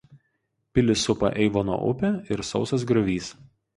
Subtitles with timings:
[0.77, 3.29] Pilį supa Eivono upė ir sausas griovys.